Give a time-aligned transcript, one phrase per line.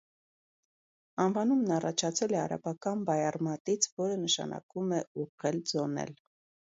[1.25, 6.17] Անվանումն առաջացել է արաբական բայարմատից, որը նշանակում է «ուղղել, ձոնել»։